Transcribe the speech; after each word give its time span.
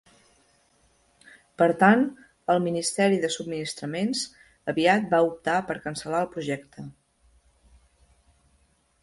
Per 1.61 1.67
tant, 1.83 2.01
el 2.53 2.61
Ministeri 2.67 3.19
de 3.25 3.29
Subministraments 3.35 4.23
aviat 4.75 5.07
va 5.13 5.21
optar 5.29 5.59
per 5.69 5.77
cancel·lar 5.85 6.25
el 6.27 6.33
projecte. 6.35 6.89